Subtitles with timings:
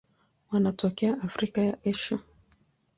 [0.51, 2.19] Wanatokea Afrika na Asia.